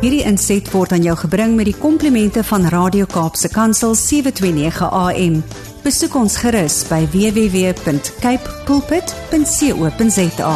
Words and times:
Hierdie 0.00 0.22
inset 0.24 0.64
word 0.72 0.94
aan 0.96 1.02
jou 1.04 1.12
gebring 1.26 1.58
met 1.58 1.66
die 1.68 1.76
komplimente 1.76 2.40
van 2.48 2.62
Radio 2.72 3.04
Kaapse 3.04 3.50
Kansel 3.52 3.92
729 4.00 4.86
AM. 4.96 5.34
Besoek 5.84 6.14
ons 6.16 6.38
gerus 6.40 6.78
by 6.88 7.02
www.cape 7.12 8.54
pulpit.co.za. 8.64 10.54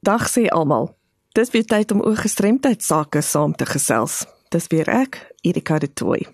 Dag 0.00 0.24
sê 0.32 0.46
almal. 0.48 0.88
Dis 1.36 1.52
weer 1.52 1.66
tyd 1.68 1.92
om 1.92 2.00
oor 2.08 2.16
gestremdheid 2.16 2.80
sake 2.88 3.20
saam 3.20 3.52
te 3.52 3.68
gesels. 3.68 4.24
Dis 4.48 4.72
weer 4.72 4.88
ek, 4.88 5.20
Erika 5.44 5.76
de 5.76 5.92
Tooy. 5.92 6.24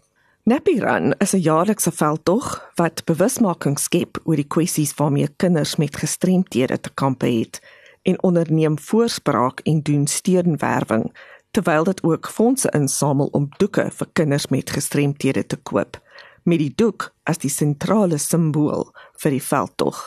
Nappy 0.46 0.78
Run 0.78 1.18
is 1.18 1.34
'n 1.34 1.42
jaarlikse 1.42 1.90
veldtog 1.90 2.62
wat 2.78 3.02
bewusmaking 3.10 3.78
skep 3.78 4.22
oor 4.22 4.36
die 4.36 4.46
kwessies 4.46 4.94
waarmee 4.94 5.28
kinders 5.36 5.76
met 5.76 5.96
gestremthede 5.96 6.78
te 6.80 6.90
kampe 6.94 7.26
het 7.26 7.60
en 8.06 8.22
onderneem 8.22 8.78
voorspraak 8.78 9.60
en 9.66 9.82
doen 9.82 10.06
steunwerwing 10.06 11.10
terwyl 11.50 11.84
dit 11.84 12.02
ook 12.02 12.28
fondse 12.28 12.70
insamel 12.76 13.28
om 13.32 13.48
doeke 13.58 13.88
vir 13.98 14.08
kinders 14.12 14.46
met 14.52 14.70
gestremthede 14.70 15.46
te 15.46 15.56
koop 15.56 16.00
met 16.46 16.62
die 16.62 16.72
doek 16.78 17.10
as 17.26 17.40
die 17.42 17.50
sentrale 17.50 18.18
simbool 18.22 18.86
vir 19.22 19.34
die 19.34 19.42
veldtog. 19.42 19.98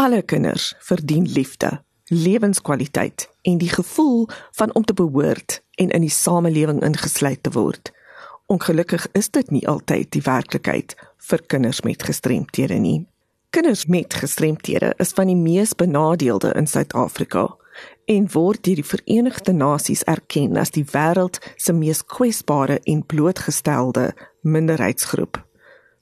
Alle 0.00 0.22
kinders 0.22 0.72
verdien 0.80 1.26
liefde, 1.28 1.82
lewenskwaliteit 2.08 3.28
en 3.42 3.58
die 3.60 3.68
gevoel 3.68 4.24
van 4.56 4.74
om 4.74 4.84
te 4.84 4.96
behoort 4.96 5.60
en 5.76 5.90
in 5.90 6.06
die 6.06 6.12
samelewing 6.12 6.80
ingesluit 6.82 7.42
te 7.42 7.52
word. 7.52 7.92
Ongelukkig 8.46 9.06
is 9.12 9.28
dit 9.30 9.50
nie 9.50 9.66
altyd 9.68 10.10
die 10.16 10.24
werklikheid 10.24 10.96
vir 11.28 11.44
kinders 11.52 11.82
met 11.84 12.02
gestremthede 12.02 12.80
nie. 12.80 13.04
Kinders 13.54 13.86
met 13.86 14.14
gestremthede 14.14 14.94
is 14.96 15.10
van 15.14 15.26
die 15.26 15.36
mees 15.36 15.74
benadeelde 15.78 16.52
in 16.58 16.66
Suid-Afrika 16.66 17.56
en 18.10 18.26
word 18.32 18.64
deur 18.66 18.74
die 18.80 18.84
Verenigde 18.84 19.52
Nasies 19.54 20.02
erken 20.10 20.56
as 20.58 20.74
die 20.74 20.82
wêreld 20.90 21.38
se 21.54 21.70
mees 21.72 22.02
kwesbare 22.02 22.80
en 22.82 23.06
blootgestelde 23.06 24.10
minderheidsgroep. 24.42 25.46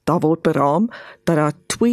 Daar 0.09 0.25
word 0.25 0.41
beraam 0.41 0.89
dat 1.29 1.35
daar 1.35 1.53
293.000 1.77 1.85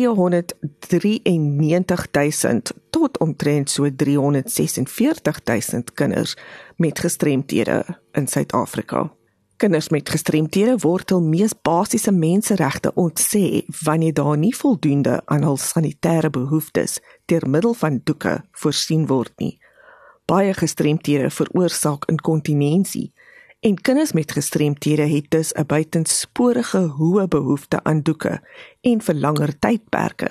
tot 2.90 3.18
omtrent 3.18 3.70
so 3.70 3.84
346.000 3.84 3.88
kinders 5.94 6.36
met 6.76 6.98
gestremthede 6.98 7.84
in 8.12 8.28
Suid-Afrika 8.28 9.10
kinders 9.60 9.90
met 9.92 10.08
gestremthede 10.08 10.78
word 10.80 11.12
hul 11.12 11.20
mees 11.20 11.52
basiese 11.66 12.12
menseregte 12.16 12.92
ontsê 12.96 13.62
wanneer 13.84 14.14
daar 14.16 14.38
nie 14.40 14.54
voldoende 14.56 15.18
aan 15.26 15.44
hul 15.44 15.58
sanitêre 15.60 16.30
behoeftes 16.32 16.96
deur 17.28 17.44
middel 17.44 17.74
van 17.76 17.98
doeke 18.08 18.38
voorsien 18.62 19.04
word 19.10 19.34
nie. 19.42 19.58
Baie 20.24 20.54
gestremthede 20.56 21.28
veroorsaak 21.30 22.08
inkontinensie 22.08 23.10
en 23.60 23.76
kinders 23.76 24.14
met 24.16 24.32
gestremthede 24.32 25.08
het 25.12 25.28
dus 25.36 25.52
'n 25.52 25.66
buitensporige 25.66 26.82
hoë 26.96 27.28
behoefte 27.28 27.84
aan 27.84 28.00
doeke 28.00 28.40
en 28.80 29.00
vir 29.00 29.14
langer 29.14 29.52
tydperke 29.58 30.30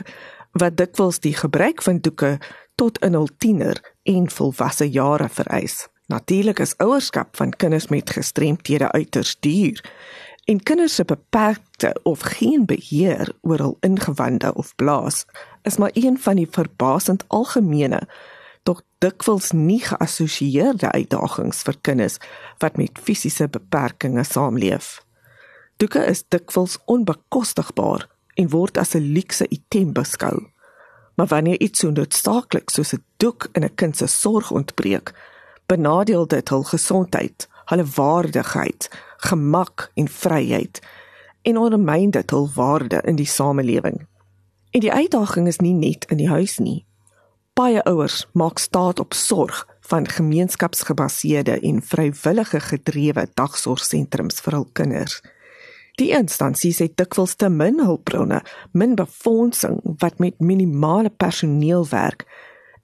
wat 0.51 0.77
dikwels 0.77 1.19
die 1.19 1.35
gebruik 1.35 1.81
van 1.81 1.99
doeke 2.01 2.39
tot 2.75 2.97
in 3.05 3.13
hul 3.13 3.29
tiener 3.37 3.77
en 4.03 4.29
volwasse 4.29 4.89
jare 4.89 5.29
vereis. 5.29 5.87
Natuurlik 6.09 6.59
is 6.59 6.77
ouerskap 6.77 7.35
van 7.37 7.51
kinders 7.53 7.87
met 7.87 8.09
gestremthede 8.09 8.91
uiters 8.91 9.35
duur 9.39 9.83
en 10.45 10.63
kinders 10.63 10.95
se 10.95 11.05
beperkte 11.05 11.99
of 12.03 12.19
geen 12.19 12.65
beheer 12.65 13.29
oor 13.41 13.57
hul 13.57 13.77
ingewande 13.85 14.53
of 14.53 14.75
blaas 14.75 15.25
is 15.61 15.77
maar 15.77 15.91
een 15.93 16.17
van 16.19 16.35
die 16.35 16.47
verbasend 16.51 17.23
algemene 17.27 18.01
tog 18.63 18.81
dikwels 18.97 19.51
nie 19.51 19.79
geassosieerde 19.85 20.89
uitdagings 20.91 21.61
vir 21.67 21.77
kinders 21.81 22.17
wat 22.57 22.81
met 22.81 22.99
fisiese 23.03 23.47
beperkings 23.47 24.33
saamleef. 24.33 25.03
Doeke 25.77 26.01
is 26.09 26.25
dikwels 26.27 26.79
onbekostigbaar 26.85 28.07
en 28.33 28.49
word 28.49 28.77
as 28.77 28.95
'n 28.95 29.13
luukse 29.13 29.45
item 29.49 29.93
beskou. 29.93 30.49
Maar 31.15 31.27
wanneer 31.27 31.59
iets 31.59 31.79
so 31.79 31.89
noodsaaklik 31.89 32.69
soos 32.69 32.93
'n 32.93 33.03
doek 33.17 33.47
in 33.53 33.63
'n 33.63 33.75
kind 33.75 33.97
se 33.97 34.07
sorg 34.07 34.51
ontbreek, 34.51 35.13
benadeel 35.69 36.27
dit 36.27 36.49
hul 36.49 36.63
gesondheid, 36.65 37.47
hulle 37.69 37.85
waardigheid, 37.95 38.89
gemak 39.29 39.91
en 39.93 40.07
vryheid 40.07 40.81
en 41.41 41.57
ondermyn 41.57 42.11
dit 42.11 42.29
hul 42.33 42.49
waarde 42.55 43.01
in 43.05 43.15
die 43.15 43.29
samelewing. 43.29 44.01
En 44.71 44.83
die 44.83 44.91
uitdaging 44.91 45.47
is 45.47 45.61
nie 45.63 45.73
net 45.73 46.05
in 46.09 46.17
die 46.17 46.29
huis 46.29 46.57
nie. 46.57 46.85
Baie 47.53 47.83
ouers 47.83 48.25
maak 48.33 48.59
staat 48.59 48.99
op 48.99 49.13
sorg 49.13 49.65
van 49.89 50.07
gemeenskapsgebaseerde 50.07 51.59
en 51.59 51.81
vrywillige 51.81 52.59
gedrewe 52.59 53.27
dagsorgsentrums 53.33 54.41
vir 54.45 54.57
hul 54.59 54.67
kinders. 54.73 55.21
Die 55.99 56.11
instansies 56.15 56.79
het 56.79 56.95
dikwels 56.97 57.35
te 57.35 57.49
min 57.49 57.81
hulpbronne, 57.83 58.43
min 58.71 58.95
befondsing 58.95 59.79
wat 59.99 60.19
met 60.19 60.39
minimale 60.39 61.09
personeel 61.09 61.87
werk 61.89 62.27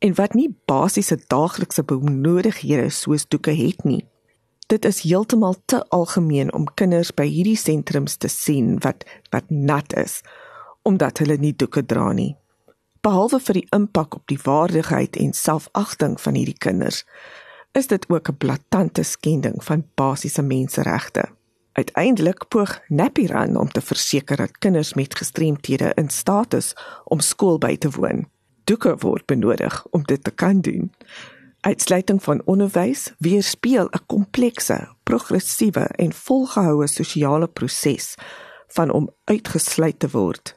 en 0.06 0.14
wat 0.14 0.36
nie 0.38 0.52
basiese 0.70 1.18
daaglikse 1.34 1.84
benodigdhede 1.84 2.90
soos 2.94 3.26
doeke 3.28 3.54
het 3.58 3.84
nie. 3.84 4.04
Dit 4.70 4.86
is 4.86 5.02
heeltemal 5.06 5.56
te 5.66 5.82
algemeen 5.94 6.52
om 6.54 6.68
kinders 6.78 7.12
by 7.14 7.26
hierdie 7.30 7.58
sentrums 7.58 8.18
te 8.22 8.30
sien 8.30 8.76
wat 8.86 9.06
wat 9.34 9.50
nat 9.50 9.96
is 9.98 10.22
omdat 10.86 11.18
hulle 11.18 11.40
nie 11.42 11.56
doeke 11.58 11.82
dra 11.82 12.12
nie. 12.14 12.36
Behalwe 13.02 13.40
vir 13.42 13.58
die 13.58 13.68
impak 13.74 14.20
op 14.20 14.28
die 14.30 14.38
waardigheid 14.44 15.18
en 15.18 15.34
selfagting 15.34 16.20
van 16.22 16.38
hierdie 16.38 16.60
kinders, 16.62 17.00
is 17.74 17.90
dit 17.90 18.06
ook 18.10 18.30
'n 18.30 18.38
blaatante 18.38 19.04
skending 19.04 19.58
van 19.64 19.86
basiese 19.96 20.42
menseregte. 20.42 21.26
Uiteindelik 21.74 22.48
poog 22.48 22.82
Napiran 22.88 23.58
om 23.58 23.72
te 23.72 23.82
verseker 23.82 24.38
dat 24.38 24.58
kinders 24.58 24.94
met 24.94 25.18
gestremthede 25.18 25.92
in 25.96 26.10
staat 26.10 26.54
is 26.54 26.76
om 27.06 27.20
skool 27.20 27.58
by 27.58 27.78
te 27.78 27.90
woon 27.90 28.30
doeke 28.66 28.96
word 29.00 29.26
benodig 29.26 29.86
om 29.90 30.03
dit 30.03 30.24
te 30.24 30.31
kan 30.31 30.62
doen. 30.62 30.92
Uitsluiting 31.66 32.24
van 32.24 32.42
onderwys 32.46 33.14
weerspieël 33.18 33.88
'n 33.92 34.06
komplekse, 34.06 34.88
progressiewe 35.03 35.86
en 35.86 36.14
volgehoue 36.14 36.88
sosiale 36.88 37.48
proses 37.48 38.16
van 38.68 38.92
om 38.92 39.09
uitgesluit 39.24 40.00
te 40.00 40.09
word. 40.09 40.56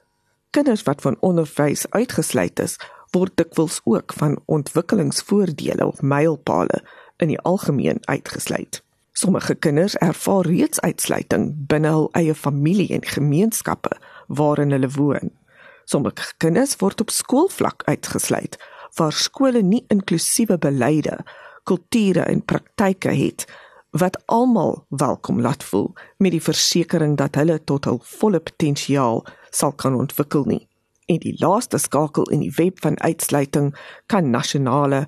Kinders 0.51 0.83
wat 0.83 1.01
van 1.01 1.17
onderwys 1.21 1.91
uitgesluit 1.91 2.59
is, 2.59 2.77
word 3.11 3.33
dikwels 3.35 3.81
ook 3.85 4.13
van 4.13 4.41
ontwikkelingsvoordele 4.45 5.87
of 5.87 6.03
mylpale 6.03 6.85
in 7.17 7.29
die 7.29 7.41
algemeen 7.41 7.99
uitgesluit. 8.05 8.83
Sommige 9.13 9.55
kinders 9.55 9.97
ervaar 9.97 10.47
reeds 10.47 10.81
uitsluiting 10.81 11.55
binne 11.67 11.89
hul 11.89 12.09
eie 12.13 12.35
familie 12.35 12.93
en 12.95 13.05
gemeenskappe 13.05 13.97
waarin 14.27 14.71
hulle 14.71 14.89
woon. 14.89 15.33
Sommige 15.89 16.35
kinders 16.37 16.75
word 16.83 17.01
op 17.01 17.11
skoolvlak 17.11 17.83
uitgesluit 17.89 18.59
waar 18.99 19.13
skole 19.13 19.63
nie 19.65 19.85
inklusiewe 19.89 20.59
beleide, 20.61 21.15
kulture 21.65 22.27
en 22.29 22.43
praktyke 22.45 23.13
het 23.17 23.47
wat 23.97 24.19
almal 24.27 24.83
welkom 24.89 25.41
laat 25.41 25.65
voel 25.65 25.87
met 26.21 26.35
die 26.35 26.43
versekering 26.45 27.15
dat 27.17 27.39
hulle 27.41 27.57
tot 27.65 27.89
hul 27.89 28.01
volle 28.19 28.41
potensiaal 28.51 29.23
sal 29.49 29.73
kan 29.81 29.97
ontwikkel 29.97 30.45
nie. 30.51 30.67
En 31.09 31.23
die 31.25 31.33
laaste 31.41 31.81
skakel 31.81 32.29
in 32.37 32.45
die 32.45 32.53
web 32.59 32.85
van 32.85 33.01
uitsluiting 33.01 33.73
kan 34.13 34.29
nasionale 34.31 35.07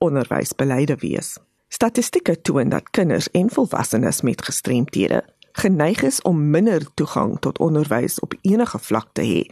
onderwysbeleide 0.00 0.96
wees. 1.04 1.34
Statistieke 1.68 2.38
toon 2.40 2.72
dat 2.72 2.88
kinders 2.96 3.28
en 3.36 3.52
volwassenes 3.52 4.22
met 4.24 4.48
gestremthede 4.48 5.20
geneig 5.52 6.02
is 6.02 6.22
om 6.22 6.48
minder 6.50 6.88
toegang 6.94 7.36
tot 7.44 7.60
onderwys 7.60 8.20
op 8.24 8.32
enige 8.40 8.78
vlak 8.88 9.12
te 9.12 9.28
hê 9.28 9.44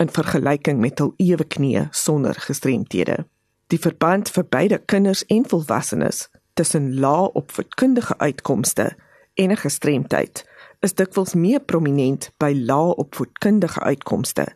in 0.00 0.08
vergelyking 0.08 0.80
met 0.80 0.98
hul 0.98 1.12
ewe 1.20 1.44
knieë 1.44 1.88
sonder 1.92 2.38
gestremthede. 2.40 3.24
Die 3.70 3.78
verband 3.78 4.30
vir 4.34 4.46
beide 4.48 4.78
kinders 4.90 5.22
en 5.28 5.44
volwassenes 5.48 6.28
tussen 6.58 6.94
lae 7.00 7.28
opvoedkundige 7.38 8.16
uitkomste 8.18 8.90
en 9.34 9.50
'n 9.50 9.56
gestremdheid 9.56 10.44
is 10.80 10.94
dikwels 10.94 11.34
meer 11.34 11.60
prominent 11.60 12.30
by 12.38 12.52
lae 12.56 12.94
opvoedkundige 12.96 13.80
uitkomste 13.80 14.46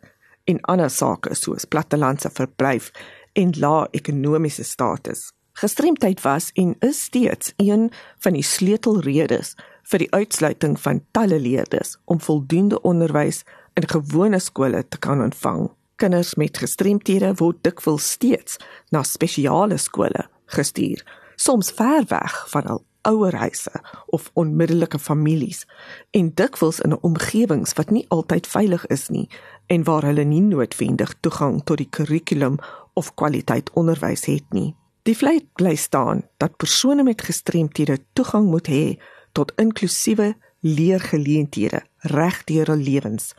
en 0.43 0.61
ander 0.61 0.89
sake 0.89 1.35
soos 1.35 1.65
plattelandse 1.65 2.29
verblyf 2.29 2.91
en 3.33 3.53
lae 3.59 3.87
ekonomiese 3.91 4.63
status. 4.63 5.31
Gestremdheid 5.53 6.21
was 6.21 6.51
en 6.53 6.75
is 6.79 7.03
steeds 7.03 7.53
een 7.57 7.91
van 8.17 8.33
die 8.33 8.43
sleutelredes 8.43 9.55
vir 9.83 9.99
die 9.99 10.11
uitsluiting 10.11 10.79
van 10.79 11.03
talle 11.11 11.39
leerders 11.39 11.97
om 12.05 12.21
voldoende 12.21 12.81
onderwys 12.81 13.43
in 13.75 13.87
gewone 13.87 14.39
skole 14.39 14.87
te 14.87 14.97
kan 14.97 15.21
ontvang. 15.21 15.69
Kinders 15.95 16.35
met 16.35 16.57
gestremthede 16.57 17.33
word 17.39 17.61
dikwels 17.63 18.07
steeds 18.15 18.57
na 18.91 19.03
spesiale 19.03 19.77
skole 19.77 20.27
gestuur, 20.55 21.01
soms 21.35 21.71
ver 21.75 22.05
weg 22.07 22.35
van 22.51 22.67
hul 22.69 22.83
ouerhuise 23.05 23.71
of 24.15 24.29
onmiddellike 24.33 24.99
families 24.99 25.65
en 26.11 26.31
dikwels 26.33 26.79
in 26.79 26.91
'n 26.93 27.01
omgewings 27.01 27.73
wat 27.73 27.89
nie 27.89 28.05
altyd 28.09 28.47
veilig 28.47 28.85
is 28.85 29.09
nie 29.09 29.29
en 29.67 29.83
waar 29.83 30.03
hulle 30.03 30.23
nie 30.23 30.41
noodwendig 30.41 31.13
toegang 31.19 31.63
tot 31.63 31.77
die 31.77 31.89
kurrikulum 31.89 32.57
of 32.93 33.13
kwaliteit 33.13 33.69
onderwys 33.73 34.25
het 34.25 34.45
nie. 34.49 34.75
Die 35.03 35.17
vleit 35.17 35.45
bly 35.53 35.75
staan 35.75 36.23
dat 36.37 36.57
persone 36.57 37.03
met 37.03 37.21
gestremthede 37.21 37.97
toegang 38.13 38.47
moet 38.49 38.67
hê 38.67 38.97
tot 39.31 39.53
inklusiewe 39.55 40.35
leergeleenthede 40.59 41.81
reg 41.99 42.43
deur 42.43 42.65
hul 42.65 42.81
lewens 42.81 43.33